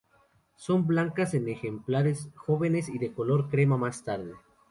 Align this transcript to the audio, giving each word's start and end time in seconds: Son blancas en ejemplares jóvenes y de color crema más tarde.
Son 0.55 0.87
blancas 0.87 1.35
en 1.35 1.47
ejemplares 1.47 2.31
jóvenes 2.35 2.89
y 2.89 2.97
de 2.97 3.13
color 3.13 3.49
crema 3.51 3.77
más 3.77 4.03
tarde. 4.03 4.33